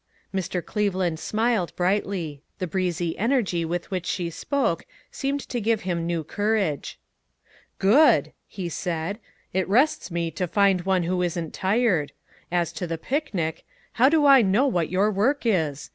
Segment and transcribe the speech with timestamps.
[0.33, 0.65] Mr.
[0.65, 6.23] Cleveland smiled brightly; the breezy energy with which she spoke seemed to give him new
[6.23, 6.97] courage.
[7.77, 9.19] "Good!" he said.
[9.53, 12.13] "It rests me to find one who isn't tired.
[12.51, 15.89] As to the picnic; how do I know what your work is?